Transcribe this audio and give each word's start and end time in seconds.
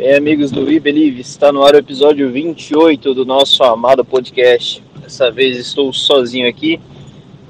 Bem, 0.00 0.14
amigos 0.14 0.50
do 0.50 0.64
We 0.64 0.80
Believe, 0.80 1.20
está 1.20 1.52
no 1.52 1.62
ar 1.62 1.74
o 1.74 1.76
episódio 1.76 2.32
28 2.32 3.12
do 3.12 3.26
nosso 3.26 3.62
amado 3.62 4.02
podcast. 4.02 4.82
Dessa 4.96 5.30
vez 5.30 5.58
estou 5.58 5.92
sozinho 5.92 6.48
aqui. 6.48 6.80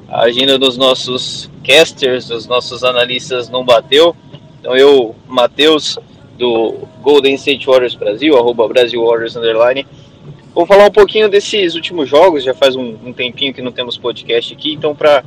A 0.08 0.22
agenda 0.22 0.58
dos 0.58 0.76
nossos 0.76 1.48
casters, 1.62 2.26
dos 2.26 2.48
nossos 2.48 2.82
analistas 2.82 3.48
não 3.48 3.64
bateu. 3.64 4.16
Então 4.58 4.76
eu, 4.76 5.14
Matheus, 5.28 5.96
do 6.36 6.88
Golden 7.00 7.36
State 7.36 7.64
Warriors 7.64 7.94
Brasil, 7.94 8.36
arroba 8.36 8.66
Brasil 8.66 9.00
Warriors 9.00 9.36
Underline, 9.36 9.86
vou 10.52 10.66
falar 10.66 10.86
um 10.86 10.90
pouquinho 10.90 11.28
desses 11.28 11.76
últimos 11.76 12.08
jogos. 12.08 12.42
Já 12.42 12.52
faz 12.52 12.74
um, 12.74 12.96
um 13.04 13.12
tempinho 13.12 13.54
que 13.54 13.62
não 13.62 13.70
temos 13.70 13.96
podcast 13.96 14.52
aqui, 14.52 14.72
então 14.72 14.92
para 14.92 15.22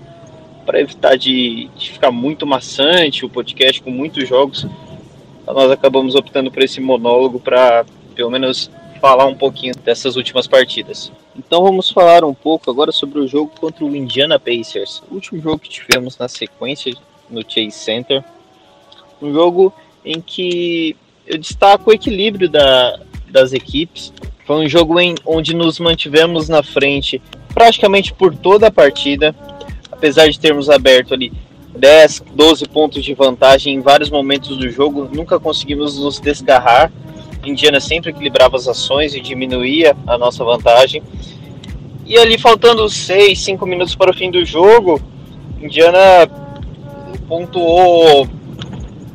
para 0.66 0.82
evitar 0.82 1.18
de, 1.18 1.70
de 1.78 1.92
ficar 1.92 2.12
muito 2.12 2.46
maçante 2.46 3.26
o 3.26 3.30
podcast 3.30 3.82
com 3.82 3.92
muitos 3.92 4.28
jogos, 4.28 4.66
nós 5.48 5.72
acabamos 5.72 6.16
optando 6.16 6.52
por 6.52 6.64
esse 6.64 6.80
monólogo 6.80 7.40
para 7.40 7.86
pelo 8.16 8.30
menos 8.30 8.70
falar 9.02 9.26
um 9.26 9.36
pouquinho 9.36 9.76
dessas 9.76 10.16
últimas 10.16 10.48
partidas. 10.48 11.12
Então 11.36 11.64
vamos 11.64 11.90
falar 11.90 12.24
um 12.24 12.34
pouco 12.34 12.72
agora 12.72 12.92
sobre 12.92 13.20
o 13.20 13.28
jogo 13.28 13.52
contra 13.60 13.84
o 13.84 13.96
Indiana 13.96 14.40
Pacers, 14.40 15.04
o 15.12 15.16
último 15.16 15.42
jogo 15.42 15.60
que 15.60 15.70
tivemos 15.70 16.18
na 16.18 16.28
sequência 16.28 16.94
no 17.30 17.42
Chase 17.42 17.72
Center, 17.72 18.24
um 19.22 19.34
jogo 19.34 19.74
em 20.06 20.22
que 20.22 20.96
eu 21.26 21.38
destaco 21.38 21.90
o 21.90 21.94
equilíbrio 21.94 22.48
da, 22.48 23.00
das 23.30 23.52
equipes. 23.52 24.14
Foi 24.46 24.66
um 24.66 24.70
jogo 24.70 25.00
em, 25.00 25.16
onde 25.26 25.56
nos 25.56 25.80
mantivemos 25.80 26.48
na 26.48 26.62
frente 26.62 27.22
praticamente 27.54 28.14
por 28.14 28.36
toda 28.36 28.68
a 28.68 28.72
partida, 28.72 29.36
apesar 29.92 30.30
de 30.30 30.40
termos 30.40 30.70
aberto 30.70 31.14
ali 31.14 31.32
10, 31.76 32.24
12 32.34 32.68
pontos 32.68 33.04
de 33.04 33.14
vantagem 33.14 33.74
em 33.74 33.82
vários 33.82 34.10
momentos 34.10 34.58
do 34.58 34.70
jogo, 34.70 35.10
nunca 35.12 35.40
conseguimos 35.40 35.98
nos 35.98 36.20
desgarrar. 36.20 36.92
Indiana 37.44 37.80
sempre 37.80 38.12
equilibrava 38.12 38.56
as 38.56 38.68
ações 38.68 39.14
e 39.14 39.20
diminuía 39.20 39.96
a 40.08 40.18
nossa 40.18 40.44
vantagem. 40.44 41.04
E 42.06 42.18
ali, 42.18 42.38
faltando 42.38 42.88
6, 42.88 43.40
5 43.40 43.66
minutos 43.66 43.96
para 43.96 44.12
o 44.12 44.14
fim 44.14 44.30
do 44.30 44.46
jogo, 44.46 45.02
Indiana 45.62 46.30
pontuou, 47.28 48.28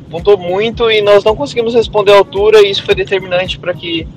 pontuou 0.09 0.37
muito 0.37 0.89
e 0.91 1.01
nós 1.01 1.23
não 1.23 1.35
conseguimos 1.35 1.73
responder 1.73 2.11
à 2.11 2.17
altura, 2.17 2.61
e 2.61 2.71
isso 2.71 2.83
foi 2.83 2.95
determinante 2.95 3.57
para 3.57 3.73
que 3.73 4.07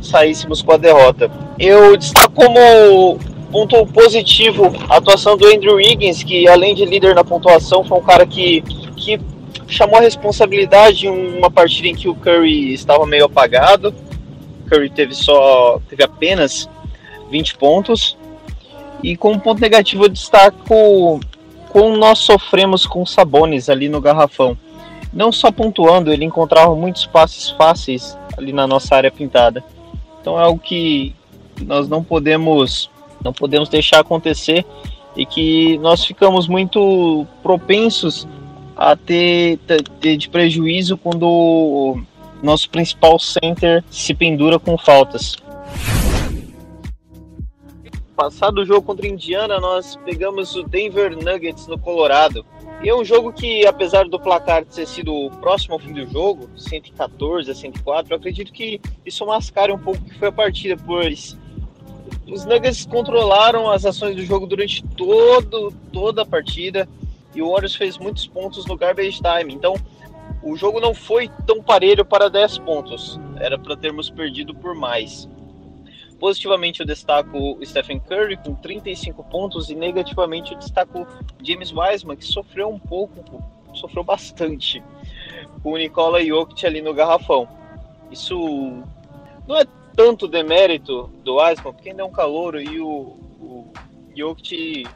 saíssemos 0.00 0.62
com 0.62 0.72
a 0.72 0.76
derrota. 0.76 1.30
Eu 1.58 1.96
destaco 1.96 2.34
como 2.34 3.18
ponto 3.50 3.86
positivo 3.86 4.72
a 4.88 4.96
atuação 4.96 5.36
do 5.36 5.46
Andrew 5.46 5.76
Wiggins, 5.76 6.22
que 6.22 6.48
além 6.48 6.74
de 6.74 6.84
líder 6.84 7.14
na 7.14 7.24
pontuação, 7.24 7.84
foi 7.84 7.98
um 7.98 8.02
cara 8.02 8.26
que, 8.26 8.62
que 8.96 9.20
chamou 9.66 9.98
a 9.98 10.02
responsabilidade 10.02 11.06
em 11.06 11.38
uma 11.38 11.50
partida 11.50 11.88
em 11.88 11.94
que 11.94 12.08
o 12.08 12.14
Curry 12.14 12.72
estava 12.72 13.06
meio 13.06 13.26
apagado. 13.26 13.94
O 14.64 14.70
Curry 14.70 14.90
teve 14.90 15.14
só 15.14 15.80
teve 15.88 16.02
apenas 16.02 16.68
20 17.30 17.56
pontos. 17.56 18.16
E 19.02 19.16
como 19.16 19.40
ponto 19.40 19.60
negativo 19.60 20.04
eu 20.04 20.08
destaco 20.08 21.20
como 21.68 21.96
nós 21.96 22.18
sofremos 22.18 22.86
com 22.86 23.04
Sabones 23.04 23.68
ali 23.68 23.88
no 23.88 24.00
garrafão. 24.00 24.56
Não 25.12 25.30
só 25.30 25.50
pontuando, 25.50 26.12
ele 26.12 26.24
encontrava 26.24 26.74
muitos 26.74 27.06
passes 27.06 27.50
fáceis 27.50 28.16
ali 28.36 28.52
na 28.52 28.66
nossa 28.66 28.94
área 28.94 29.10
pintada. 29.10 29.62
Então 30.20 30.38
é 30.38 30.42
algo 30.42 30.58
que 30.58 31.14
nós 31.64 31.88
não 31.88 32.02
podemos 32.02 32.90
não 33.24 33.32
podemos 33.32 33.68
deixar 33.68 34.00
acontecer 34.00 34.64
e 35.16 35.26
que 35.26 35.78
nós 35.78 36.04
ficamos 36.04 36.46
muito 36.46 37.26
propensos 37.42 38.26
a 38.76 38.94
ter, 38.94 39.58
ter 40.00 40.16
de 40.16 40.28
prejuízo 40.28 40.96
quando 40.96 41.26
o 41.26 42.00
nosso 42.42 42.70
principal 42.70 43.18
center 43.18 43.84
se 43.90 44.14
pendura 44.14 44.58
com 44.58 44.78
faltas. 44.78 45.36
Passado 48.14 48.58
o 48.60 48.64
jogo 48.64 48.82
contra 48.82 49.06
Indiana, 49.06 49.60
nós 49.60 49.96
pegamos 50.04 50.54
o 50.54 50.62
Denver 50.62 51.16
Nuggets 51.16 51.66
no 51.66 51.78
Colorado. 51.78 52.44
E 52.82 52.88
é 52.88 52.94
um 52.94 53.04
jogo 53.04 53.32
que, 53.32 53.66
apesar 53.66 54.08
do 54.08 54.20
placar 54.20 54.64
ter 54.64 54.86
sido 54.86 55.30
próximo 55.40 55.74
ao 55.74 55.80
fim 55.80 55.92
do 55.92 56.06
jogo, 56.06 56.48
114 56.56 57.50
a 57.50 57.54
104, 57.54 58.12
eu 58.12 58.16
acredito 58.16 58.52
que 58.52 58.80
isso 59.04 59.26
mascara 59.26 59.74
um 59.74 59.78
pouco 59.78 60.00
que 60.04 60.16
foi 60.16 60.28
a 60.28 60.32
partida, 60.32 60.76
pois 60.86 61.36
os 62.30 62.44
Nuggets 62.44 62.86
controlaram 62.86 63.70
as 63.70 63.84
ações 63.84 64.14
do 64.14 64.22
jogo 64.22 64.46
durante 64.46 64.82
todo, 64.82 65.72
toda 65.92 66.22
a 66.22 66.26
partida 66.26 66.88
e 67.34 67.42
o 67.42 67.50
Warriors 67.50 67.74
fez 67.74 67.98
muitos 67.98 68.26
pontos 68.26 68.66
no 68.66 68.76
garbage 68.76 69.20
time. 69.20 69.54
Então, 69.54 69.74
o 70.42 70.56
jogo 70.56 70.80
não 70.80 70.94
foi 70.94 71.28
tão 71.46 71.62
parelho 71.62 72.04
para 72.04 72.28
10 72.28 72.58
pontos. 72.58 73.18
Era 73.36 73.58
para 73.58 73.76
termos 73.76 74.10
perdido 74.10 74.54
por 74.54 74.74
mais. 74.74 75.28
Positivamente 76.18 76.80
eu 76.80 76.86
destaco 76.86 77.38
o 77.38 77.64
Stephen 77.64 78.00
Curry 78.00 78.36
com 78.38 78.54
35 78.54 79.22
pontos 79.24 79.70
e 79.70 79.74
negativamente 79.74 80.52
eu 80.52 80.58
destaco 80.58 81.06
James 81.42 81.72
Wiseman 81.72 82.16
que 82.16 82.24
sofreu 82.24 82.68
um 82.68 82.78
pouco, 82.78 83.42
sofreu 83.72 84.02
bastante 84.02 84.82
com 85.62 85.72
o 85.72 85.76
Nikola 85.76 86.24
Jokic 86.24 86.66
ali 86.66 86.82
no 86.82 86.92
garrafão. 86.92 87.48
Isso 88.10 88.36
não 89.46 89.56
é 89.56 89.64
tanto 89.98 90.28
demérito 90.28 91.10
do 91.24 91.38
Wiseman, 91.38 91.72
porque 91.72 91.88
ainda 91.90 92.02
é 92.02 92.04
um 92.04 92.12
calouro 92.12 92.62
e 92.62 92.80
o, 92.80 93.16
o 93.40 93.72
Jokic, 94.16 94.86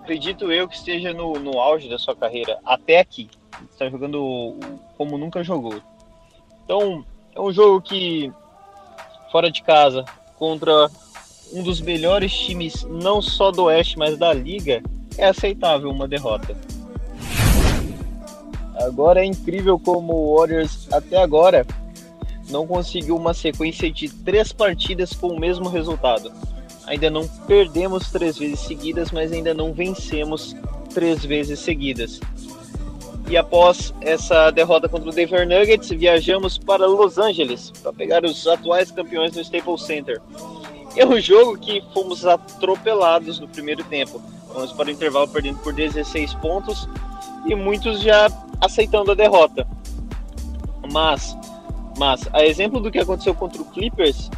acredito 0.00 0.52
eu 0.52 0.68
que 0.68 0.76
esteja 0.76 1.12
no, 1.12 1.32
no 1.32 1.58
auge 1.58 1.88
da 1.88 1.98
sua 1.98 2.14
carreira 2.14 2.56
até 2.64 3.00
aqui. 3.00 3.28
Está 3.68 3.90
jogando 3.90 4.56
como 4.96 5.18
nunca 5.18 5.42
jogou. 5.42 5.82
Então, 6.64 7.04
é 7.34 7.40
um 7.40 7.52
jogo 7.52 7.82
que, 7.82 8.32
fora 9.32 9.50
de 9.50 9.64
casa, 9.64 10.04
contra 10.38 10.88
um 11.52 11.64
dos 11.64 11.80
melhores 11.80 12.32
times, 12.32 12.84
não 12.84 13.20
só 13.20 13.50
do 13.50 13.64
Oeste, 13.64 13.98
mas 13.98 14.16
da 14.16 14.32
Liga, 14.32 14.80
é 15.18 15.26
aceitável 15.26 15.90
uma 15.90 16.06
derrota. 16.06 16.56
Agora 18.76 19.22
é 19.22 19.24
incrível 19.24 19.76
como 19.76 20.12
o 20.14 20.36
Warriors, 20.38 20.86
até 20.92 21.20
agora, 21.20 21.66
não 22.50 22.66
conseguiu 22.66 23.16
uma 23.16 23.32
sequência 23.32 23.90
de 23.90 24.08
três 24.08 24.52
partidas 24.52 25.12
com 25.12 25.28
o 25.28 25.40
mesmo 25.40 25.68
resultado. 25.68 26.32
Ainda 26.86 27.08
não 27.08 27.26
perdemos 27.46 28.10
três 28.10 28.36
vezes 28.38 28.60
seguidas, 28.60 29.10
mas 29.10 29.32
ainda 29.32 29.54
não 29.54 29.72
vencemos 29.72 30.56
três 30.92 31.24
vezes 31.24 31.60
seguidas. 31.60 32.20
E 33.28 33.36
após 33.36 33.94
essa 34.00 34.50
derrota 34.50 34.88
contra 34.88 35.08
o 35.08 35.12
Denver 35.12 35.46
Nuggets, 35.46 35.88
viajamos 35.90 36.58
para 36.58 36.84
Los 36.86 37.16
Angeles 37.16 37.70
para 37.80 37.92
pegar 37.92 38.24
os 38.24 38.44
atuais 38.46 38.90
campeões 38.90 39.36
no 39.36 39.40
Staples 39.40 39.82
Center. 39.82 40.20
É 40.96 41.06
um 41.06 41.20
jogo 41.20 41.56
que 41.56 41.80
fomos 41.94 42.26
atropelados 42.26 43.38
no 43.38 43.46
primeiro 43.46 43.84
tempo. 43.84 44.20
Vamos 44.52 44.72
para 44.72 44.88
o 44.88 44.90
intervalo 44.90 45.28
perdendo 45.28 45.58
por 45.60 45.72
16 45.72 46.34
pontos 46.34 46.88
e 47.46 47.54
muitos 47.54 48.00
já 48.00 48.28
aceitando 48.60 49.12
a 49.12 49.14
derrota. 49.14 49.64
Mas 50.92 51.36
mas, 52.00 52.26
a 52.32 52.42
exemplo 52.46 52.80
do 52.80 52.90
que 52.90 52.98
aconteceu 52.98 53.34
contra 53.34 53.60
o 53.60 53.64
Clippers, 53.66 54.30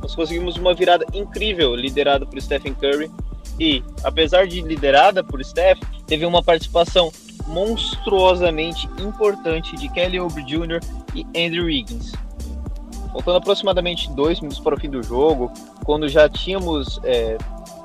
nós 0.00 0.14
conseguimos 0.14 0.56
uma 0.56 0.72
virada 0.72 1.04
incrível, 1.12 1.74
liderada 1.74 2.24
por 2.24 2.40
Stephen 2.40 2.74
Curry. 2.74 3.10
E, 3.58 3.82
apesar 4.04 4.46
de 4.46 4.60
liderada 4.60 5.24
por 5.24 5.44
Steph, 5.44 5.80
teve 6.06 6.24
uma 6.24 6.44
participação 6.44 7.10
monstruosamente 7.48 8.88
importante 9.00 9.74
de 9.74 9.88
Kelly 9.88 10.20
Oubre 10.20 10.44
Jr. 10.44 10.78
e 11.12 11.26
Andrew 11.36 11.64
Wiggins. 11.64 12.12
Faltando 13.10 13.38
aproximadamente 13.38 14.08
dois 14.12 14.38
minutos 14.38 14.60
para 14.60 14.76
o 14.76 14.80
fim 14.80 14.88
do 14.88 15.02
jogo, 15.02 15.52
quando 15.84 16.08
já 16.08 16.28
tínhamos 16.28 17.00
é, 17.02 17.36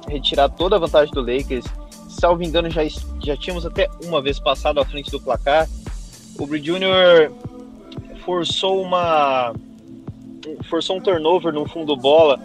retirado 0.07 0.53
toda 0.55 0.75
a 0.75 0.79
vantagem 0.79 1.11
do 1.11 1.21
Lakers, 1.21 1.65
salvo 2.07 2.43
engano, 2.43 2.69
já, 2.69 2.83
já 3.25 3.35
tínhamos 3.35 3.65
até 3.65 3.89
uma 4.03 4.21
vez 4.21 4.39
passado 4.39 4.79
à 4.79 4.85
frente 4.85 5.09
do 5.09 5.19
placar, 5.19 5.67
o 6.37 6.45
Jr 6.45 7.31
forçou 8.25 8.81
uma 8.81 9.53
forçou 10.69 10.97
um 10.97 11.01
turnover 11.01 11.53
no 11.53 11.67
fundo 11.67 11.95
bola 11.95 12.39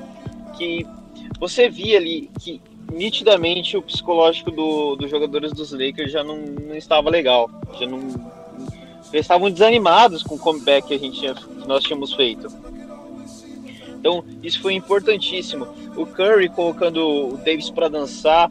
que 0.57 0.87
você 1.39 1.69
via 1.69 1.99
ali 1.99 2.31
que 2.41 2.61
nitidamente 2.93 3.77
o 3.77 3.83
psicológico 3.83 4.51
do, 4.51 4.97
dos 4.97 5.11
jogadores 5.11 5.53
dos 5.53 5.73
Lakers 5.73 6.11
já 6.11 6.25
não, 6.25 6.37
não 6.37 6.75
estava 6.75 7.11
legal, 7.11 7.51
já 7.79 7.87
não 7.87 7.99
Eles 9.13 9.25
estavam 9.25 9.51
desanimados 9.51 10.23
com 10.23 10.37
o 10.37 10.39
comeback 10.39 10.89
que, 10.89 10.95
a 10.95 10.99
gente 10.99 11.19
tinha, 11.19 11.35
que 11.35 11.69
nós 11.69 11.85
tínhamos 11.85 12.15
feito. 12.15 12.49
Então, 13.99 14.25
isso 14.43 14.61
foi 14.61 14.75
importantíssimo. 14.75 15.67
O 15.97 16.07
Curry 16.07 16.49
colocando 16.49 17.35
o 17.35 17.37
Davis 17.37 17.69
para 17.69 17.89
dançar 17.89 18.51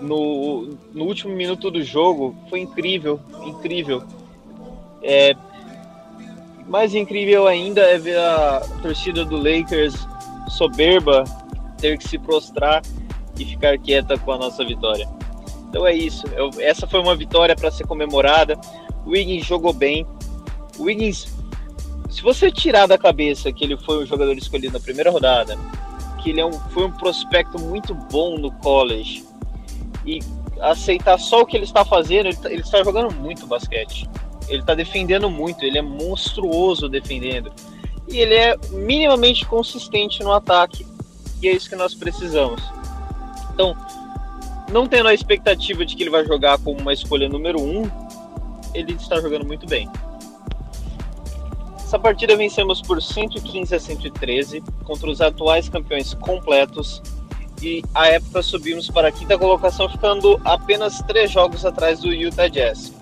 no, 0.00 0.76
no 0.92 1.04
último 1.04 1.34
minuto 1.34 1.70
do 1.70 1.82
jogo 1.82 2.34
foi 2.48 2.60
incrível, 2.60 3.20
incrível. 3.44 4.02
É, 5.02 5.36
mais 6.66 6.94
incrível 6.94 7.46
ainda 7.46 7.82
é 7.82 7.98
ver 7.98 8.18
a 8.18 8.60
torcida 8.80 9.24
do 9.24 9.36
Lakers 9.36 10.06
soberba 10.48 11.24
ter 11.78 11.98
que 11.98 12.08
se 12.08 12.18
prostrar 12.18 12.82
e 13.38 13.44
ficar 13.44 13.78
quieta 13.78 14.18
com 14.18 14.32
a 14.32 14.38
nossa 14.38 14.64
vitória. 14.64 15.08
Então 15.68 15.86
é 15.86 15.94
isso. 15.94 16.26
Eu, 16.28 16.50
essa 16.58 16.86
foi 16.86 17.00
uma 17.00 17.16
vitória 17.16 17.56
para 17.56 17.70
ser 17.70 17.86
comemorada. 17.86 18.58
O 19.06 19.10
Wiggins 19.10 19.44
jogou 19.44 19.72
bem. 19.72 20.06
O 20.78 20.84
Wiggins, 20.84 21.26
se 22.10 22.22
você 22.22 22.50
tirar 22.50 22.86
da 22.86 22.98
cabeça 22.98 23.52
que 23.52 23.64
ele 23.64 23.76
foi 23.76 24.02
um 24.02 24.06
jogador 24.06 24.36
escolhido 24.36 24.74
na 24.74 24.80
primeira 24.80 25.10
rodada, 25.10 25.58
que 26.22 26.30
ele 26.30 26.40
é 26.40 26.46
um, 26.46 26.52
foi 26.52 26.84
um 26.84 26.92
prospecto 26.92 27.58
muito 27.58 27.94
bom 27.94 28.38
no 28.38 28.52
college 28.52 29.24
e 30.06 30.20
aceitar 30.60 31.18
só 31.18 31.40
o 31.40 31.46
que 31.46 31.56
ele 31.56 31.64
está 31.64 31.84
fazendo, 31.84 32.26
ele, 32.26 32.36
tá, 32.36 32.52
ele 32.52 32.62
está 32.62 32.84
jogando 32.84 33.12
muito 33.14 33.46
basquete. 33.46 34.08
Ele 34.48 34.60
está 34.60 34.74
defendendo 34.74 35.30
muito, 35.30 35.64
ele 35.64 35.78
é 35.78 35.82
monstruoso 35.82 36.88
defendendo. 36.88 37.52
E 38.08 38.18
ele 38.18 38.34
é 38.34 38.56
minimamente 38.70 39.46
consistente 39.46 40.22
no 40.22 40.32
ataque. 40.32 40.86
E 41.40 41.48
é 41.48 41.52
isso 41.52 41.68
que 41.68 41.76
nós 41.76 41.94
precisamos. 41.94 42.62
Então, 43.52 43.76
não 44.70 44.86
tendo 44.86 45.08
a 45.08 45.14
expectativa 45.14 45.84
de 45.84 45.94
que 45.94 46.02
ele 46.02 46.10
vai 46.10 46.24
jogar 46.24 46.58
como 46.58 46.80
uma 46.80 46.92
escolha 46.92 47.28
número 47.28 47.60
um, 47.60 47.82
ele 48.74 48.94
está 48.94 49.20
jogando 49.20 49.46
muito 49.46 49.66
bem. 49.66 49.88
Essa 51.76 51.98
partida 51.98 52.34
vencemos 52.36 52.80
por 52.80 53.02
115 53.02 53.74
a 53.74 53.78
113 53.78 54.62
contra 54.84 55.10
os 55.10 55.20
atuais 55.20 55.68
campeões 55.68 56.14
completos 56.14 57.02
e 57.60 57.82
à 57.94 58.08
época 58.08 58.42
subimos 58.42 58.90
para 58.90 59.08
a 59.08 59.12
quinta 59.12 59.38
colocação, 59.38 59.88
ficando 59.88 60.40
apenas 60.44 61.00
três 61.02 61.30
jogos 61.30 61.66
atrás 61.66 62.00
do 62.00 62.12
Utah 62.12 62.48
Jazz. 62.48 62.92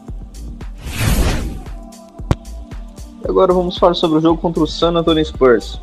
Agora 3.30 3.54
vamos 3.54 3.78
falar 3.78 3.94
sobre 3.94 4.18
o 4.18 4.20
jogo 4.20 4.40
contra 4.40 4.60
o 4.60 4.66
San 4.66 4.90
Antonio 4.90 5.24
Spurs. 5.24 5.80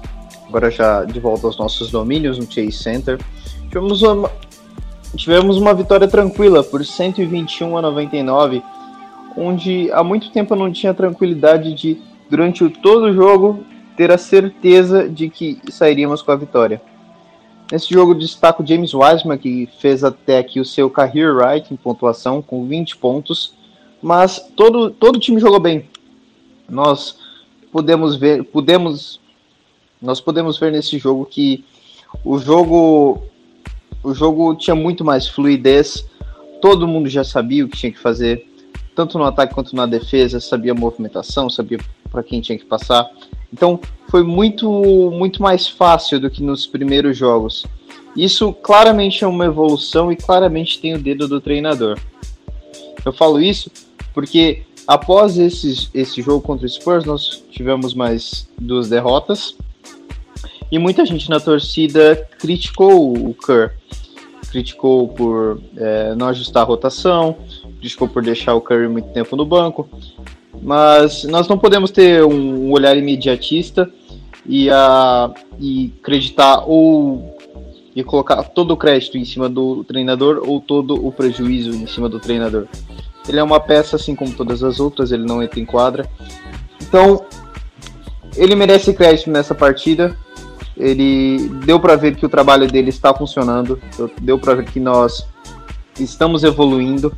Agora 0.49 0.69
já 0.69 1.05
de 1.05 1.17
volta 1.17 1.47
aos 1.47 1.57
nossos 1.57 1.89
domínios 1.89 2.37
no 2.37 2.43
Chase 2.43 2.73
Center. 2.73 3.17
Tivemos 3.69 4.01
uma, 4.01 4.29
tivemos 5.15 5.55
uma 5.55 5.73
vitória 5.73 6.09
tranquila 6.09 6.61
por 6.61 6.83
121 6.83 7.77
a 7.77 7.81
99, 7.81 8.61
onde 9.37 9.89
há 9.93 10.03
muito 10.03 10.29
tempo 10.29 10.53
eu 10.53 10.57
não 10.57 10.69
tinha 10.73 10.93
tranquilidade 10.93 11.73
de, 11.73 11.97
durante 12.29 12.67
todo 12.67 13.03
o 13.03 13.13
jogo, 13.13 13.63
ter 13.95 14.11
a 14.11 14.17
certeza 14.17 15.07
de 15.07 15.29
que 15.29 15.57
sairíamos 15.69 16.21
com 16.21 16.33
a 16.33 16.35
vitória. 16.35 16.81
Nesse 17.71 17.93
jogo 17.93 18.13
destaco 18.13 18.61
James 18.67 18.93
Wiseman, 18.93 19.37
que 19.37 19.69
fez 19.79 20.03
até 20.03 20.39
aqui 20.39 20.59
o 20.59 20.65
seu 20.65 20.89
career 20.89 21.33
right 21.33 21.73
em 21.73 21.77
pontuação, 21.77 22.41
com 22.41 22.67
20 22.67 22.97
pontos, 22.97 23.53
mas 24.01 24.51
todo, 24.53 24.89
todo 24.89 25.15
o 25.15 25.19
time 25.19 25.39
jogou 25.39 25.61
bem. 25.61 25.85
Nós 26.69 27.25
podemos 27.71 28.15
ver, 28.15 28.43
podemos, 28.43 29.19
nós 30.01 30.19
podemos 30.19 30.57
ver 30.57 30.71
nesse 30.71 30.97
jogo 30.97 31.25
que 31.25 31.63
o 32.23 32.39
jogo 32.39 33.21
o 34.03 34.13
jogo 34.13 34.55
tinha 34.55 34.75
muito 34.75 35.03
mais 35.03 35.27
fluidez, 35.27 36.05
todo 36.61 36.87
mundo 36.87 37.09
já 37.09 37.23
sabia 37.23 37.65
o 37.65 37.67
que 37.67 37.77
tinha 37.77 37.91
que 37.91 37.99
fazer, 37.99 38.47
tanto 38.95 39.17
no 39.17 39.25
ataque 39.25 39.53
quanto 39.53 39.75
na 39.75 39.85
defesa, 39.85 40.39
sabia 40.39 40.71
a 40.71 40.75
movimentação, 40.75 41.49
sabia 41.49 41.79
para 42.09 42.23
quem 42.23 42.41
tinha 42.41 42.57
que 42.57 42.65
passar. 42.65 43.09
Então 43.51 43.79
foi 44.09 44.23
muito, 44.23 44.69
muito 45.11 45.41
mais 45.41 45.67
fácil 45.67 46.19
do 46.19 46.29
que 46.29 46.41
nos 46.41 46.65
primeiros 46.65 47.17
jogos. 47.17 47.65
Isso 48.15 48.51
claramente 48.53 49.23
é 49.23 49.27
uma 49.27 49.45
evolução 49.45 50.11
e 50.11 50.15
claramente 50.15 50.79
tem 50.79 50.95
o 50.95 50.99
dedo 50.99 51.27
do 51.27 51.39
treinador. 51.39 51.99
Eu 53.05 53.13
falo 53.13 53.39
isso 53.41 53.69
porque 54.13 54.63
após 54.87 55.37
esse, 55.37 55.89
esse 55.93 56.21
jogo 56.21 56.41
contra 56.41 56.65
o 56.65 56.69
Spurs, 56.69 57.05
nós 57.05 57.43
tivemos 57.51 57.93
mais 57.93 58.47
duas 58.59 58.89
derrotas. 58.89 59.55
E 60.71 60.79
muita 60.79 61.05
gente 61.05 61.29
na 61.29 61.39
torcida 61.39 62.15
criticou 62.39 63.13
o 63.13 63.33
Kerr. 63.33 63.71
Criticou 64.49 65.09
por 65.09 65.61
é, 65.75 66.15
não 66.15 66.27
ajustar 66.29 66.63
a 66.63 66.65
rotação, 66.65 67.37
criticou 67.79 68.07
por 68.07 68.23
deixar 68.23 68.53
o 68.53 68.61
Curry 68.61 68.87
muito 68.87 69.09
tempo 69.09 69.35
no 69.35 69.45
banco. 69.45 69.89
Mas 70.61 71.23
nós 71.25 71.47
não 71.47 71.57
podemos 71.57 71.91
ter 71.91 72.23
um 72.23 72.71
olhar 72.71 72.97
imediatista 72.97 73.91
e, 74.45 74.69
a, 74.69 75.31
e 75.59 75.93
acreditar 76.01 76.63
ou 76.65 77.35
e 77.95 78.03
colocar 78.03 78.43
todo 78.43 78.71
o 78.71 78.77
crédito 78.77 79.17
em 79.17 79.25
cima 79.25 79.49
do 79.49 79.83
treinador 79.83 80.43
ou 80.47 80.61
todo 80.61 81.03
o 81.03 81.11
prejuízo 81.11 81.71
em 81.71 81.87
cima 81.87 82.07
do 82.07 82.19
treinador. 82.19 82.67
Ele 83.27 83.39
é 83.39 83.43
uma 83.43 83.59
peça 83.59 83.95
assim 83.95 84.15
como 84.15 84.31
todas 84.31 84.63
as 84.63 84.79
outras, 84.79 85.11
ele 85.11 85.25
não 85.25 85.41
entra 85.43 85.59
em 85.59 85.65
quadra. 85.65 86.09
Então, 86.81 87.25
ele 88.35 88.55
merece 88.55 88.93
crédito 88.93 89.29
nessa 89.29 89.53
partida. 89.53 90.15
Ele 90.75 91.49
deu 91.65 91.79
para 91.79 91.95
ver 91.95 92.15
que 92.15 92.25
o 92.25 92.29
trabalho 92.29 92.67
dele 92.67 92.89
está 92.89 93.13
funcionando, 93.13 93.81
deu 94.21 94.37
para 94.37 94.55
ver 94.55 94.65
que 94.65 94.79
nós 94.79 95.27
estamos 95.99 96.43
evoluindo, 96.43 97.11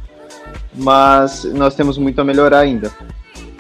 mas 0.74 1.44
nós 1.44 1.76
temos 1.76 1.98
muito 1.98 2.20
a 2.22 2.24
melhorar 2.24 2.60
ainda. 2.60 2.92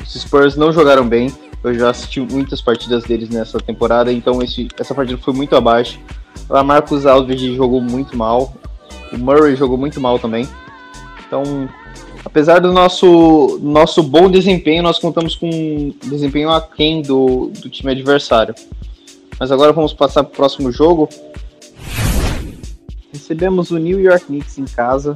Os 0.01 0.13
Spurs 0.13 0.55
não 0.55 0.71
jogaram 0.71 1.07
bem. 1.07 1.31
Eu 1.61 1.73
já 1.73 1.89
assisti 1.89 2.21
muitas 2.21 2.61
partidas 2.61 3.03
deles 3.03 3.29
nessa 3.29 3.59
temporada, 3.59 4.13
então 4.13 4.41
esse, 4.41 4.69
essa 4.79 4.95
partida 4.95 5.19
foi 5.21 5.33
muito 5.33 5.57
abaixo. 5.57 5.99
O 6.49 6.63
Marcos 6.63 7.05
Alves 7.05 7.41
jogou 7.41 7.81
muito 7.81 8.15
mal. 8.15 8.53
O 9.11 9.17
Murray 9.17 9.57
jogou 9.57 9.77
muito 9.77 9.99
mal 9.99 10.17
também. 10.17 10.47
Então, 11.27 11.67
apesar 12.23 12.59
do 12.59 12.71
nosso, 12.71 13.59
nosso 13.61 14.03
bom 14.03 14.29
desempenho, 14.29 14.83
nós 14.83 14.99
contamos 14.99 15.35
com 15.35 15.49
um 15.49 15.93
desempenho 16.09 16.49
aquém 16.49 17.01
do, 17.01 17.51
do 17.61 17.69
time 17.69 17.91
adversário. 17.91 18.53
Mas 19.39 19.51
agora 19.51 19.71
vamos 19.71 19.93
passar 19.93 20.23
para 20.23 20.33
o 20.33 20.35
próximo 20.35 20.71
jogo. 20.71 21.07
Recebemos 23.11 23.71
o 23.71 23.77
New 23.77 23.99
York 23.99 24.25
Knicks 24.25 24.57
em 24.57 24.65
casa 24.65 25.15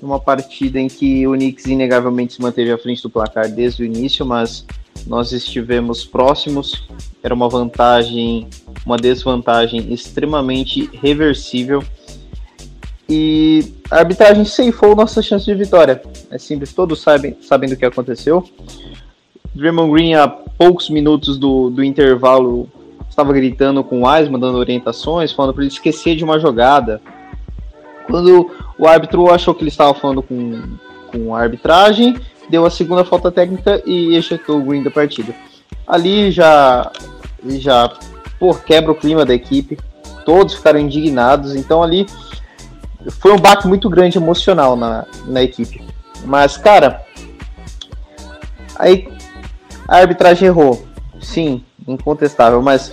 numa 0.00 0.20
partida 0.20 0.78
em 0.78 0.88
que 0.88 1.26
o 1.26 1.32
Knicks 1.32 1.66
inegavelmente 1.66 2.34
se 2.34 2.42
manteve 2.42 2.70
à 2.70 2.78
frente 2.78 3.02
do 3.02 3.10
placar 3.10 3.50
desde 3.50 3.82
o 3.82 3.86
início, 3.86 4.24
mas 4.24 4.64
nós 5.06 5.32
estivemos 5.32 6.04
próximos. 6.04 6.88
Era 7.22 7.34
uma 7.34 7.48
vantagem, 7.48 8.48
uma 8.84 8.96
desvantagem 8.96 9.92
extremamente 9.92 10.88
reversível. 11.02 11.82
E 13.08 13.74
a 13.90 14.00
arbitragem 14.00 14.44
ceifou 14.44 14.94
nossa 14.94 15.22
chance 15.22 15.46
de 15.46 15.54
vitória. 15.54 16.02
É 16.30 16.36
simples, 16.36 16.74
todos 16.74 17.00
sabem, 17.00 17.36
sabem 17.40 17.70
do 17.70 17.76
que 17.76 17.86
aconteceu. 17.86 18.44
Draymond 19.54 19.90
Green, 19.90 20.14
há 20.14 20.28
poucos 20.28 20.90
minutos 20.90 21.38
do, 21.38 21.70
do 21.70 21.82
intervalo, 21.82 22.68
estava 23.08 23.32
gritando 23.32 23.82
com 23.82 24.02
o 24.02 24.06
Wiseman, 24.06 24.38
dando 24.38 24.58
orientações, 24.58 25.32
falando 25.32 25.54
para 25.54 25.62
ele 25.64 25.72
esquecer 25.72 26.16
de 26.16 26.22
uma 26.22 26.38
jogada. 26.38 27.00
Quando 28.06 28.50
o 28.78 28.86
árbitro 28.86 29.30
achou 29.32 29.54
que 29.54 29.62
ele 29.62 29.70
estava 29.70 29.94
falando 29.94 30.22
com, 30.22 30.76
com 31.10 31.34
a 31.34 31.40
arbitragem, 31.40 32.14
deu 32.50 32.66
a 32.66 32.70
segunda 32.70 33.04
falta 33.04 33.30
técnica 33.30 33.82
e 33.86 34.16
ejetou 34.16 34.58
o 34.58 34.64
Green 34.64 34.82
da 34.82 34.90
partida. 34.90 35.34
Ali 35.86 36.30
já, 36.30 36.92
já 37.46 37.90
pô, 38.38 38.54
quebra 38.54 38.92
o 38.92 38.94
clima 38.94 39.24
da 39.24 39.34
equipe, 39.34 39.78
todos 40.26 40.54
ficaram 40.54 40.78
indignados, 40.78 41.54
então 41.56 41.82
ali 41.82 42.06
foi 43.20 43.32
um 43.32 43.38
baque 43.38 43.66
muito 43.66 43.88
grande 43.88 44.18
emocional 44.18 44.76
na, 44.76 45.06
na 45.26 45.42
equipe. 45.42 45.82
Mas, 46.24 46.56
cara, 46.56 47.02
aí 48.76 49.08
a 49.86 49.98
arbitragem 49.98 50.48
errou, 50.48 50.84
sim, 51.20 51.64
incontestável, 51.86 52.60
mas 52.60 52.92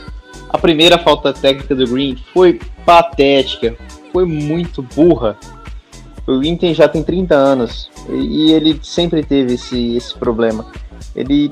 a 0.49 0.57
primeira 0.57 0.97
falta 0.97 1.33
técnica 1.33 1.75
do 1.75 1.87
Green 1.87 2.15
foi 2.33 2.59
patética, 2.85 3.75
foi 4.11 4.25
muito 4.25 4.81
burra. 4.81 5.37
O 6.27 6.43
Inter 6.43 6.73
já 6.73 6.87
tem 6.87 7.03
30 7.03 7.35
anos 7.35 7.91
e 8.09 8.51
ele 8.51 8.79
sempre 8.81 9.23
teve 9.23 9.55
esse, 9.55 9.95
esse 9.95 10.15
problema. 10.15 10.65
Ele, 11.15 11.51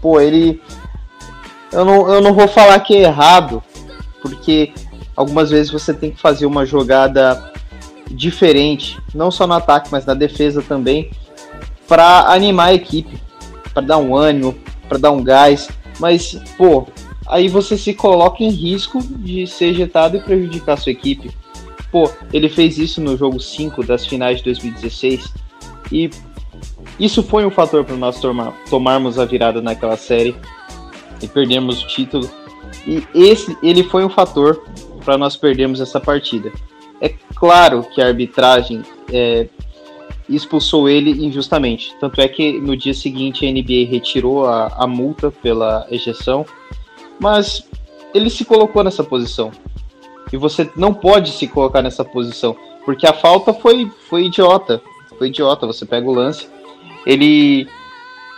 pô, 0.00 0.20
ele. 0.20 0.60
Eu 1.72 1.84
não, 1.84 2.08
eu 2.08 2.20
não 2.20 2.34
vou 2.34 2.46
falar 2.46 2.78
que 2.80 2.96
é 2.96 3.02
errado, 3.02 3.62
porque 4.20 4.72
algumas 5.16 5.50
vezes 5.50 5.70
você 5.70 5.94
tem 5.94 6.10
que 6.10 6.20
fazer 6.20 6.46
uma 6.46 6.66
jogada 6.66 7.52
diferente, 8.10 8.98
não 9.14 9.30
só 9.30 9.46
no 9.46 9.54
ataque, 9.54 9.88
mas 9.90 10.04
na 10.04 10.14
defesa 10.14 10.62
também, 10.62 11.10
para 11.86 12.32
animar 12.32 12.66
a 12.66 12.74
equipe, 12.74 13.18
para 13.72 13.82
dar 13.82 13.98
um 13.98 14.14
ânimo, 14.14 14.56
para 14.88 14.98
dar 14.98 15.10
um 15.12 15.22
gás. 15.22 15.68
Mas, 15.98 16.40
pô, 16.56 16.86
aí 17.26 17.48
você 17.48 17.76
se 17.76 17.94
coloca 17.94 18.42
em 18.42 18.50
risco 18.50 19.02
de 19.02 19.46
ser 19.46 19.66
ejetado 19.66 20.16
e 20.16 20.20
prejudicar 20.20 20.74
a 20.74 20.76
sua 20.76 20.92
equipe. 20.92 21.30
Pô, 21.90 22.10
ele 22.32 22.48
fez 22.48 22.78
isso 22.78 23.00
no 23.00 23.16
jogo 23.16 23.40
5 23.40 23.84
das 23.84 24.06
finais 24.06 24.38
de 24.38 24.44
2016 24.44 25.32
e 25.90 26.10
Isso 26.98 27.22
foi 27.22 27.46
um 27.46 27.50
fator 27.50 27.84
para 27.84 27.96
nós 27.96 28.20
tomar, 28.20 28.52
tomarmos 28.68 29.18
a 29.18 29.24
virada 29.24 29.62
naquela 29.62 29.96
série 29.96 30.36
e 31.22 31.26
perdermos 31.26 31.82
o 31.82 31.88
título. 31.88 32.30
E 32.86 33.02
esse 33.14 33.56
ele 33.62 33.82
foi 33.82 34.04
um 34.04 34.10
fator 34.10 34.62
para 35.04 35.16
nós 35.16 35.36
perdermos 35.36 35.80
essa 35.80 35.98
partida. 35.98 36.52
É 37.00 37.08
claro 37.34 37.82
que 37.82 38.02
a 38.02 38.06
arbitragem 38.06 38.82
é, 39.12 39.48
expulsou 40.28 40.88
ele 40.88 41.24
injustamente. 41.24 41.94
Tanto 42.00 42.20
é 42.20 42.28
que 42.28 42.60
no 42.60 42.76
dia 42.76 42.94
seguinte 42.94 43.46
a 43.46 43.50
NBA 43.50 43.90
retirou 43.90 44.46
a, 44.46 44.66
a 44.76 44.86
multa 44.86 45.30
pela 45.30 45.86
ejeção, 45.90 46.44
mas 47.18 47.68
ele 48.14 48.30
se 48.30 48.44
colocou 48.44 48.84
nessa 48.84 49.02
posição. 49.02 49.50
E 50.32 50.36
você 50.36 50.70
não 50.76 50.94
pode 50.94 51.32
se 51.32 51.48
colocar 51.48 51.82
nessa 51.82 52.04
posição, 52.04 52.56
porque 52.84 53.06
a 53.06 53.12
falta 53.12 53.52
foi, 53.52 53.90
foi 54.08 54.26
idiota. 54.26 54.80
Foi 55.18 55.28
idiota. 55.28 55.66
Você 55.66 55.84
pega 55.84 56.08
o 56.08 56.14
lance, 56.14 56.48
ele 57.04 57.66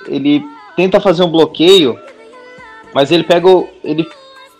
ele 0.08 0.42
tenta 0.74 0.98
fazer 0.98 1.22
um 1.22 1.30
bloqueio, 1.30 1.96
mas 2.94 3.12
ele 3.12 3.22
pega 3.22 3.48
o, 3.48 3.68
ele 3.84 4.08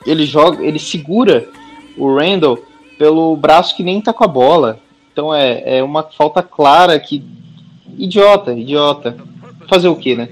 ele 0.07 0.27
joga, 0.27 0.65
ele 0.65 0.79
segura 0.79 1.49
o 1.97 2.15
Randall 2.15 2.59
pelo 3.03 3.37
braço 3.37 3.75
que 3.75 3.83
nem 3.83 4.01
tá 4.01 4.13
com 4.13 4.23
a 4.23 4.29
bola. 4.29 4.79
Então 5.13 5.35
é, 5.35 5.79
é 5.79 5.83
uma 5.83 6.05
falta 6.05 6.41
clara 6.41 6.97
que. 7.01 7.21
Idiota, 7.99 8.53
idiota. 8.53 9.17
Fazer 9.69 9.89
o 9.89 9.97
que, 9.97 10.15
né? 10.15 10.29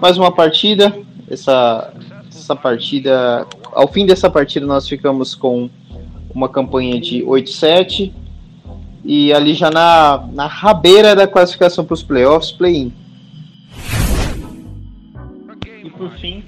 Mais 0.00 0.16
uma 0.16 0.32
partida. 0.32 0.96
Essa, 1.30 1.92
essa 2.26 2.56
partida. 2.56 3.46
Ao 3.70 3.86
fim 3.86 4.06
dessa 4.06 4.30
partida, 4.30 4.64
nós 4.64 4.88
ficamos 4.88 5.34
com 5.34 5.68
uma 6.34 6.48
campanha 6.48 6.98
de 6.98 7.22
8-7. 7.22 8.10
E 9.04 9.30
ali 9.34 9.52
já 9.52 9.70
na, 9.70 10.26
na 10.32 10.46
rabeira 10.46 11.14
da 11.14 11.26
classificação 11.26 11.84
para 11.84 11.92
os 11.92 12.02
playoffs, 12.02 12.50
play-in. 12.50 12.94
E 15.84 15.90
por 15.90 16.10
fim, 16.12 16.42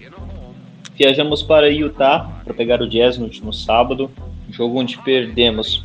viajamos 0.94 1.42
para 1.42 1.68
Utah 1.68 2.26
para 2.42 2.54
pegar 2.54 2.80
o 2.80 2.88
Jazz 2.88 3.18
no 3.18 3.24
último 3.24 3.52
sábado. 3.52 4.10
Jogo 4.56 4.80
onde 4.80 4.96
perdemos 4.98 5.84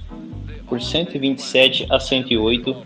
por 0.67 0.81
127 0.81 1.85
a 1.89 1.99
108. 1.99 2.77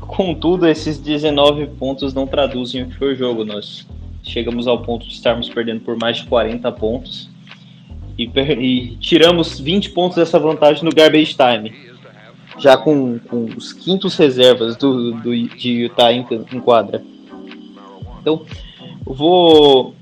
Contudo, 0.00 0.68
esses 0.68 0.98
19 0.98 1.66
pontos 1.78 2.12
não 2.12 2.26
traduzem 2.26 2.82
o 2.82 2.88
que 2.88 2.96
foi 2.96 3.14
o 3.14 3.16
jogo. 3.16 3.42
Nós 3.42 3.86
chegamos 4.22 4.66
ao 4.66 4.82
ponto 4.82 5.06
de 5.06 5.14
estarmos 5.14 5.48
perdendo 5.48 5.80
por 5.80 5.96
mais 5.96 6.18
de 6.18 6.26
40 6.26 6.70
pontos 6.72 7.30
e, 8.18 8.24
e 8.24 8.96
tiramos 8.96 9.58
20 9.58 9.90
pontos 9.90 10.16
dessa 10.16 10.38
vantagem 10.38 10.84
no 10.84 10.90
garbage 10.90 11.34
time. 11.34 11.72
Já 12.58 12.76
com, 12.76 13.18
com 13.18 13.46
os 13.56 13.72
quintos 13.72 14.16
reservas 14.16 14.76
do, 14.76 15.12
do, 15.12 15.48
de 15.48 15.70
Utah 15.70 16.12
em, 16.12 16.26
em 16.52 16.60
quadra. 16.60 17.02
Então, 18.20 18.42
vou. 19.04 19.94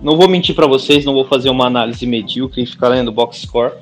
Não 0.00 0.16
vou 0.16 0.28
mentir 0.28 0.54
para 0.54 0.66
vocês, 0.66 1.04
não 1.04 1.12
vou 1.12 1.24
fazer 1.24 1.50
uma 1.50 1.66
análise 1.66 2.06
medíocre 2.06 2.62
e 2.62 2.66
ficar 2.66 2.88
lendo 2.88 3.10
box 3.10 3.38
score 3.38 3.72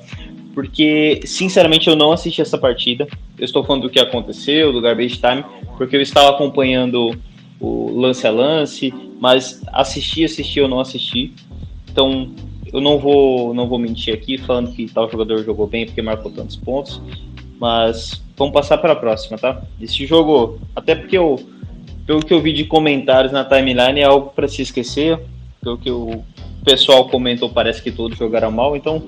porque 0.57 1.19
sinceramente 1.23 1.87
eu 1.87 1.95
não 1.95 2.11
assisti 2.11 2.41
essa 2.41 2.57
partida. 2.57 3.07
Eu 3.37 3.45
estou 3.45 3.63
falando 3.63 3.83
do 3.83 3.91
que 3.91 3.99
aconteceu, 3.99 4.73
do 4.73 4.81
garbage 4.81 5.19
time, 5.19 5.45
porque 5.77 5.95
eu 5.95 6.01
estava 6.01 6.31
acompanhando 6.31 7.15
o 7.59 7.91
lance 7.95 8.25
a 8.25 8.31
lance, 8.31 8.91
mas 9.21 9.61
assistir, 9.71 10.25
assistir 10.25 10.61
eu 10.61 10.67
não 10.67 10.79
assisti. 10.79 11.31
Então 11.91 12.31
eu 12.73 12.81
não 12.81 12.97
vou, 12.97 13.53
não 13.53 13.67
vou 13.67 13.77
mentir 13.77 14.11
aqui 14.11 14.35
falando 14.39 14.71
que 14.71 14.91
tal 14.91 15.07
jogador 15.11 15.43
jogou 15.43 15.67
bem 15.67 15.85
porque 15.85 16.01
marcou 16.01 16.31
tantos 16.31 16.55
pontos, 16.55 16.99
mas 17.59 18.19
vamos 18.35 18.51
passar 18.51 18.79
para 18.79 18.93
a 18.93 18.95
próxima, 18.95 19.37
tá? 19.37 19.61
Esse 19.79 20.07
jogo, 20.07 20.59
até 20.75 20.95
porque 20.95 21.19
eu, 21.19 21.39
pelo 22.03 22.25
que 22.25 22.33
eu 22.33 22.41
vi 22.41 22.51
de 22.51 22.63
comentários 22.63 23.31
na 23.31 23.45
timeline, 23.45 23.99
é 23.99 24.05
algo 24.05 24.31
para 24.31 24.47
se 24.47 24.63
esquecer. 24.63 25.19
Pelo 25.61 25.77
que 25.77 25.91
o 25.91 26.23
pessoal 26.65 27.07
comentou, 27.09 27.47
parece 27.47 27.79
que 27.79 27.91
todos 27.91 28.17
jogaram 28.17 28.49
mal, 28.49 28.75
então 28.75 29.03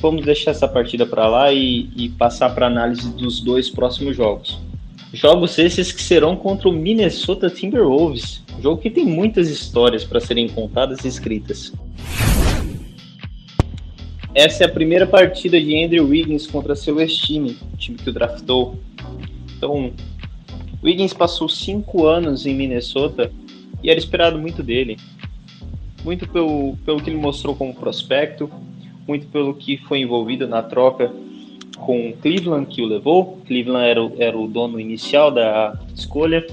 vamos 0.00 0.24
deixar 0.24 0.52
essa 0.52 0.68
partida 0.68 1.04
para 1.04 1.26
lá 1.28 1.52
e, 1.52 1.88
e 1.96 2.08
passar 2.10 2.54
para 2.54 2.66
análise 2.66 3.10
dos 3.12 3.40
dois 3.40 3.68
próximos 3.68 4.16
jogos. 4.16 4.58
Jogos 5.12 5.58
esses 5.58 5.90
que 5.90 6.02
serão 6.02 6.36
contra 6.36 6.68
o 6.68 6.72
Minnesota 6.72 7.48
Timberwolves, 7.48 8.42
jogo 8.62 8.80
que 8.80 8.90
tem 8.90 9.04
muitas 9.04 9.48
histórias 9.48 10.04
para 10.04 10.20
serem 10.20 10.48
contadas 10.48 11.04
e 11.04 11.08
escritas. 11.08 11.72
Essa 14.34 14.64
é 14.64 14.66
a 14.66 14.70
primeira 14.70 15.06
partida 15.06 15.60
de 15.60 15.82
Andrew 15.82 16.06
Wiggins 16.06 16.46
contra 16.46 16.76
seu 16.76 17.00
ex-time, 17.00 17.56
time 17.76 17.96
que 17.96 18.10
o 18.10 18.12
draftou. 18.12 18.78
Então, 19.56 19.92
Wiggins 20.84 21.12
passou 21.12 21.48
cinco 21.48 22.06
anos 22.06 22.46
em 22.46 22.54
Minnesota 22.54 23.32
e 23.82 23.90
era 23.90 23.98
esperado 23.98 24.38
muito 24.38 24.62
dele. 24.62 24.96
Muito 26.04 26.28
pelo, 26.28 26.76
pelo 26.84 27.02
que 27.02 27.10
ele 27.10 27.16
mostrou 27.16 27.56
como 27.56 27.74
prospecto, 27.74 28.48
muito 29.08 29.26
pelo 29.28 29.54
que 29.54 29.78
foi 29.78 30.00
envolvido 30.00 30.46
na 30.46 30.62
troca 30.62 31.10
com 31.78 32.12
Cleveland 32.20 32.66
que 32.66 32.82
o 32.82 32.86
levou. 32.86 33.38
Cleveland 33.46 33.88
era 33.88 34.04
o, 34.04 34.12
era 34.18 34.38
o 34.38 34.46
dono 34.46 34.78
inicial 34.78 35.30
da 35.30 35.78
escolha. 35.94 36.46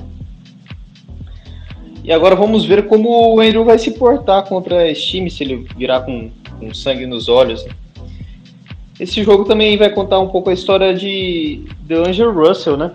E 2.02 2.14
agora 2.14 2.36
vamos 2.36 2.64
ver 2.64 2.88
como 2.88 3.36
o 3.36 3.42
Andrew 3.42 3.66
vai 3.66 3.78
se 3.78 3.92
portar 3.92 4.48
contra 4.48 4.90
esse 4.90 5.06
time, 5.06 5.30
se 5.30 5.44
ele 5.44 5.68
virar 5.76 6.02
com, 6.02 6.32
com 6.60 6.74
sangue 6.74 7.06
nos 7.06 7.28
olhos. 7.28 7.66
Esse 8.98 9.24
jogo 9.24 9.44
também 9.44 9.76
vai 9.76 9.90
contar 9.90 10.20
um 10.20 10.30
pouco 10.30 10.50
a 10.50 10.54
história 10.54 10.94
de, 10.94 11.66
de 11.82 11.96
Angel 11.96 12.32
Russell, 12.32 12.78
né? 12.78 12.94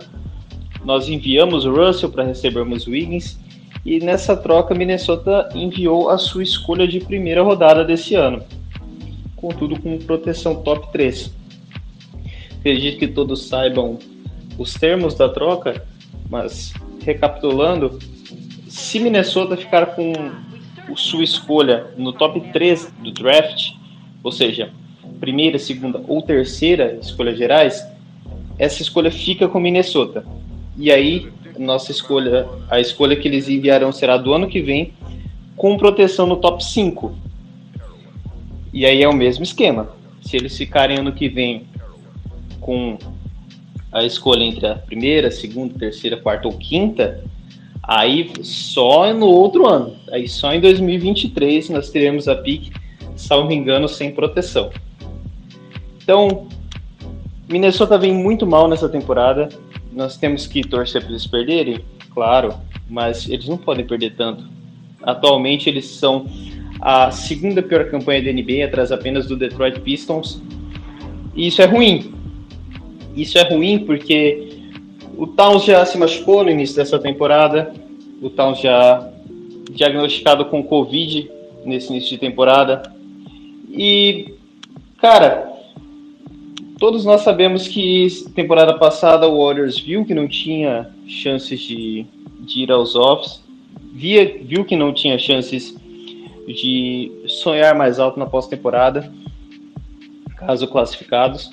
Nós 0.82 1.08
enviamos 1.08 1.66
o 1.66 1.74
Russell 1.74 2.08
para 2.08 2.24
recebermos 2.24 2.86
Wiggins 2.86 3.38
e 3.84 3.98
nessa 3.98 4.34
troca 4.34 4.74
Minnesota 4.74 5.50
enviou 5.54 6.08
a 6.08 6.16
sua 6.16 6.42
escolha 6.42 6.88
de 6.88 7.00
primeira 7.00 7.42
rodada 7.42 7.84
desse 7.84 8.14
ano 8.14 8.42
contudo 9.40 9.80
com 9.80 9.98
proteção 9.98 10.62
top 10.62 10.92
3. 10.92 11.32
Acredito 12.58 12.98
que 12.98 13.08
todos 13.08 13.46
saibam 13.46 13.98
os 14.58 14.74
termos 14.74 15.14
da 15.14 15.28
troca, 15.28 15.86
mas 16.28 16.74
recapitulando, 17.04 17.98
se 18.68 19.00
Minnesota 19.00 19.56
ficar 19.56 19.86
com 19.86 20.12
sua 20.94 21.24
escolha 21.24 21.86
no 21.96 22.12
top 22.12 22.40
3 22.52 22.92
do 23.02 23.12
draft, 23.12 23.72
ou 24.22 24.30
seja, 24.30 24.70
primeira, 25.18 25.58
segunda 25.58 26.02
ou 26.06 26.20
terceira 26.20 26.98
escolha 27.00 27.34
gerais, 27.34 27.86
essa 28.58 28.82
escolha 28.82 29.10
fica 29.10 29.48
com 29.48 29.58
Minnesota. 29.58 30.24
E 30.76 30.90
aí, 30.90 31.28
nossa 31.58 31.90
escolha, 31.90 32.46
a 32.68 32.78
escolha 32.78 33.16
que 33.16 33.28
eles 33.28 33.48
enviarão 33.48 33.92
será 33.92 34.16
do 34.16 34.32
ano 34.32 34.48
que 34.48 34.60
vem, 34.60 34.92
com 35.56 35.76
proteção 35.76 36.26
no 36.26 36.36
top 36.36 36.64
5. 36.64 37.29
E 38.72 38.86
aí 38.86 39.02
é 39.02 39.08
o 39.08 39.14
mesmo 39.14 39.42
esquema. 39.42 39.90
Se 40.22 40.36
eles 40.36 40.56
ficarem 40.56 40.98
ano 40.98 41.12
que 41.12 41.28
vem 41.28 41.66
com 42.60 42.98
a 43.92 44.04
escolha 44.04 44.44
entre 44.44 44.66
a 44.66 44.76
primeira, 44.76 45.30
segunda, 45.30 45.78
terceira, 45.78 46.16
quarta 46.16 46.46
ou 46.46 46.56
quinta, 46.56 47.24
aí 47.82 48.30
só 48.42 49.12
no 49.12 49.26
outro 49.26 49.66
ano, 49.66 49.96
aí 50.12 50.28
só 50.28 50.52
em 50.52 50.60
2023 50.60 51.70
nós 51.70 51.90
teremos 51.90 52.28
a 52.28 52.36
pique, 52.36 52.70
salvo 53.16 53.52
engano, 53.52 53.88
sem 53.88 54.12
proteção. 54.12 54.70
Então, 56.02 56.48
Minnesota 57.48 57.98
vem 57.98 58.14
muito 58.14 58.46
mal 58.46 58.68
nessa 58.68 58.88
temporada. 58.88 59.48
Nós 59.92 60.16
temos 60.16 60.46
que 60.46 60.62
torcer 60.62 61.02
para 61.02 61.10
eles 61.10 61.26
perderem, 61.26 61.80
claro, 62.14 62.54
mas 62.88 63.28
eles 63.28 63.48
não 63.48 63.56
podem 63.56 63.84
perder 63.84 64.14
tanto. 64.14 64.44
Atualmente 65.02 65.68
eles 65.68 65.86
são 65.86 66.26
a 66.80 67.10
segunda 67.10 67.62
pior 67.62 67.90
campanha 67.90 68.22
da 68.22 68.32
NBA, 68.32 68.64
atrás 68.64 68.90
apenas 68.90 69.26
do 69.26 69.36
Detroit 69.36 69.80
Pistons. 69.80 70.42
E 71.34 71.46
isso 71.46 71.60
é 71.60 71.66
ruim. 71.66 72.14
Isso 73.14 73.38
é 73.38 73.42
ruim 73.42 73.80
porque 73.80 74.50
o 75.16 75.26
Towns 75.26 75.64
já 75.64 75.84
se 75.84 75.98
machucou 75.98 76.44
no 76.44 76.50
início 76.50 76.76
dessa 76.76 76.98
temporada. 76.98 77.72
O 78.22 78.30
Towns 78.30 78.60
já 78.60 79.10
diagnosticado 79.70 80.46
com 80.46 80.62
Covid 80.62 81.30
nesse 81.64 81.90
início 81.90 82.10
de 82.10 82.18
temporada. 82.18 82.82
E, 83.70 84.34
cara, 84.98 85.52
todos 86.78 87.04
nós 87.04 87.20
sabemos 87.20 87.68
que 87.68 88.08
temporada 88.34 88.78
passada 88.78 89.28
o 89.28 89.44
Warriors 89.44 89.78
viu 89.78 90.04
que 90.04 90.14
não 90.14 90.26
tinha 90.26 90.90
chances 91.06 91.60
de, 91.60 92.06
de 92.40 92.62
ir 92.62 92.72
aos 92.72 92.96
offs, 92.96 93.42
via, 93.92 94.38
viu 94.42 94.64
que 94.64 94.74
não 94.74 94.92
tinha 94.92 95.18
chances 95.18 95.79
de 96.52 97.10
sonhar 97.26 97.74
mais 97.74 97.98
alto 97.98 98.18
na 98.18 98.26
pós-temporada, 98.26 99.12
caso 100.36 100.66
classificados, 100.66 101.50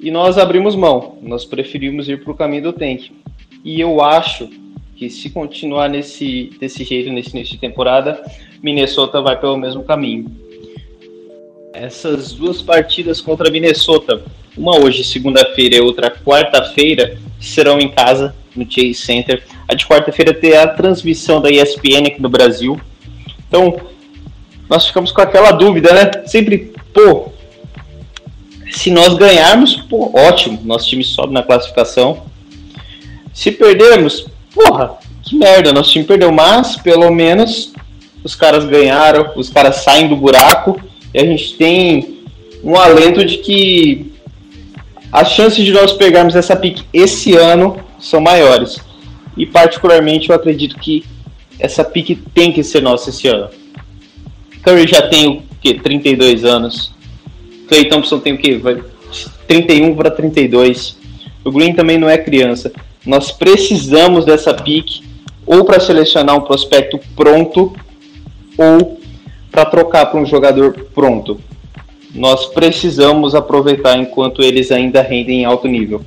e 0.00 0.10
nós 0.10 0.38
abrimos 0.38 0.74
mão, 0.74 1.18
nós 1.22 1.44
preferimos 1.44 2.08
ir 2.08 2.22
para 2.22 2.32
o 2.32 2.36
caminho 2.36 2.64
do 2.64 2.72
tank. 2.72 3.10
E 3.64 3.80
eu 3.80 4.02
acho 4.02 4.48
que 4.96 5.10
se 5.10 5.30
continuar 5.30 5.88
nesse 5.88 6.50
desse 6.58 6.84
jeito 6.84 7.10
nesse 7.10 7.30
início 7.30 7.54
de 7.54 7.60
temporada, 7.60 8.22
Minnesota 8.62 9.20
vai 9.20 9.38
pelo 9.38 9.56
mesmo 9.56 9.82
caminho. 9.82 10.30
Essas 11.72 12.32
duas 12.32 12.60
partidas 12.60 13.20
contra 13.20 13.50
Minnesota, 13.50 14.22
uma 14.56 14.76
hoje 14.78 15.04
segunda-feira 15.04 15.76
e 15.76 15.80
outra 15.80 16.10
quarta-feira, 16.10 17.18
serão 17.38 17.78
em 17.78 17.88
casa 17.88 18.34
no 18.54 18.64
Chase 18.70 18.94
Center. 18.94 19.42
a 19.68 19.74
de 19.74 19.86
quarta-feira 19.86 20.34
ter 20.34 20.56
a 20.56 20.66
transmissão 20.66 21.40
da 21.40 21.50
ESPN 21.50 22.08
aqui 22.08 22.20
no 22.20 22.28
Brasil. 22.28 22.80
Então, 23.46 23.80
nós 24.70 24.86
ficamos 24.86 25.10
com 25.10 25.20
aquela 25.20 25.50
dúvida, 25.50 25.92
né? 25.92 26.08
Sempre, 26.26 26.72
pô, 26.94 27.32
se 28.70 28.88
nós 28.88 29.14
ganharmos, 29.14 29.74
pô, 29.74 30.12
ótimo, 30.14 30.60
nosso 30.64 30.88
time 30.88 31.02
sobe 31.02 31.34
na 31.34 31.42
classificação. 31.42 32.22
Se 33.34 33.50
perdermos, 33.50 34.28
porra, 34.54 34.92
que 35.24 35.36
merda, 35.36 35.72
nosso 35.72 35.90
time 35.90 36.04
perdeu, 36.04 36.30
mas 36.30 36.76
pelo 36.76 37.10
menos 37.10 37.72
os 38.22 38.36
caras 38.36 38.64
ganharam, 38.64 39.32
os 39.34 39.50
caras 39.50 39.76
saem 39.78 40.06
do 40.06 40.16
buraco 40.16 40.80
e 41.12 41.18
a 41.18 41.24
gente 41.24 41.54
tem 41.54 42.20
um 42.62 42.76
alento 42.76 43.24
de 43.24 43.38
que 43.38 44.12
as 45.10 45.32
chances 45.32 45.64
de 45.64 45.72
nós 45.72 45.92
pegarmos 45.92 46.36
essa 46.36 46.54
pique 46.54 46.84
esse 46.92 47.34
ano 47.34 47.76
são 47.98 48.20
maiores. 48.20 48.78
E 49.36 49.46
particularmente 49.46 50.30
eu 50.30 50.36
acredito 50.36 50.78
que 50.78 51.04
essa 51.58 51.82
pique 51.82 52.14
tem 52.14 52.52
que 52.52 52.62
ser 52.62 52.80
nossa 52.80 53.10
esse 53.10 53.26
ano. 53.26 53.59
Curry 54.62 54.86
já 54.86 55.08
tem 55.08 55.28
o 55.28 55.42
que 55.60 55.74
32 55.74 56.44
anos. 56.44 56.92
Clay 57.68 57.88
Thompson 57.88 58.18
tem 58.18 58.34
o 58.34 58.38
que 58.38 58.56
vai 58.56 58.82
31 59.46 59.94
para 59.96 60.10
32. 60.10 60.98
O 61.44 61.50
Green 61.50 61.72
também 61.72 61.98
não 61.98 62.08
é 62.08 62.18
criança. 62.18 62.72
Nós 63.04 63.32
precisamos 63.32 64.24
dessa 64.24 64.52
pique 64.54 65.02
ou 65.46 65.64
para 65.64 65.80
selecionar 65.80 66.36
um 66.36 66.42
prospecto 66.42 67.00
pronto 67.16 67.72
ou 68.56 69.00
para 69.50 69.64
trocar 69.64 70.06
para 70.06 70.20
um 70.20 70.26
jogador 70.26 70.72
pronto. 70.94 71.40
Nós 72.14 72.46
precisamos 72.46 73.34
aproveitar 73.34 73.96
enquanto 73.96 74.42
eles 74.42 74.70
ainda 74.70 75.00
rendem 75.00 75.40
em 75.40 75.44
alto 75.44 75.66
nível. 75.66 76.02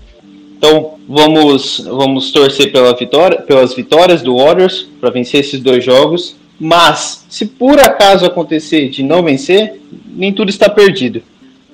Então 0.58 0.94
vamos, 1.08 1.86
vamos 1.86 2.32
torcer 2.32 2.72
pela 2.72 2.96
vitória, 2.96 3.42
pelas 3.42 3.74
vitórias 3.74 4.22
do 4.22 4.38
Warriors 4.38 4.88
para 5.00 5.10
vencer 5.10 5.42
esses 5.42 5.60
dois 5.60 5.84
jogos. 5.84 6.36
Mas 6.64 7.26
se 7.28 7.46
por 7.46 7.78
acaso 7.78 8.26
acontecer 8.26 8.88
de 8.88 9.04
não 9.04 9.22
vencer, 9.22 9.82
nem 10.08 10.32
tudo 10.32 10.50
está 10.50 10.70
perdido. 10.70 11.22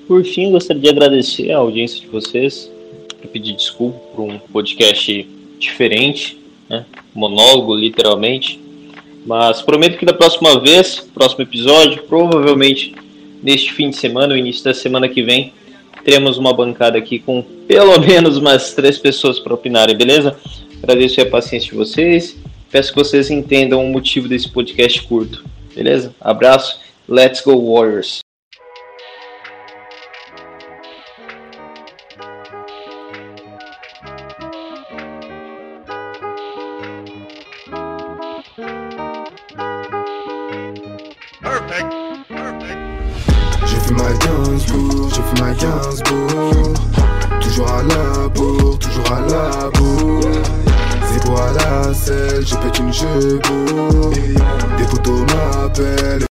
Por 0.07 0.25
fim, 0.25 0.49
gostaria 0.49 0.81
de 0.81 0.89
agradecer 0.89 1.51
a 1.51 1.59
audiência 1.59 2.01
de 2.01 2.07
vocês, 2.07 2.71
pedir 3.31 3.53
desculpa 3.55 3.99
por 4.15 4.23
um 4.23 4.39
podcast 4.39 5.29
diferente, 5.59 6.39
né? 6.67 6.87
monólogo 7.13 7.75
literalmente. 7.75 8.59
Mas 9.27 9.61
prometo 9.61 9.99
que 9.99 10.07
da 10.07 10.13
próxima 10.13 10.59
vez, 10.59 11.07
próximo 11.13 11.43
episódio, 11.43 12.01
provavelmente 12.09 12.95
neste 13.43 13.71
fim 13.71 13.91
de 13.91 13.95
semana, 13.95 14.33
ou 14.33 14.39
início 14.39 14.63
da 14.63 14.73
semana 14.73 15.07
que 15.07 15.21
vem, 15.21 15.53
teremos 16.03 16.39
uma 16.39 16.51
bancada 16.51 16.97
aqui 16.97 17.19
com 17.19 17.43
pelo 17.67 17.99
menos 18.01 18.37
umas 18.37 18.73
três 18.73 18.97
pessoas 18.97 19.39
para 19.39 19.53
opinarem, 19.53 19.95
beleza? 19.95 20.35
Agradeço 20.81 21.21
a 21.21 21.27
paciência 21.27 21.69
de 21.69 21.77
vocês. 21.77 22.35
Peço 22.71 22.93
que 22.93 22.99
vocês 22.99 23.31
entendam 23.31 23.83
o 23.83 23.89
motivo 23.89 24.27
desse 24.27 24.49
podcast 24.49 25.01
curto, 25.03 25.43
beleza? 25.73 26.13
Abraço, 26.21 26.79
let's 27.07 27.41
go 27.41 27.73
Warriors! 27.73 28.19
Toujours 45.51 46.08
Chicago. 52.99 54.11
Des 54.77 54.83
photos 54.83 55.21
m'appellent. 55.31 56.27